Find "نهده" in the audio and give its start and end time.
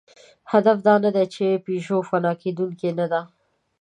2.97-3.21